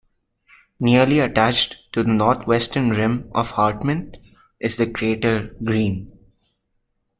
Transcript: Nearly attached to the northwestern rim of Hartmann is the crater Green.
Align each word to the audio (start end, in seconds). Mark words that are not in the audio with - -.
Nearly 0.79 1.19
attached 1.19 1.93
to 1.93 2.01
the 2.01 2.09
northwestern 2.11 2.89
rim 2.89 3.29
of 3.35 3.51
Hartmann 3.51 4.15
is 4.59 4.77
the 4.77 4.89
crater 4.89 5.55
Green. 5.63 6.11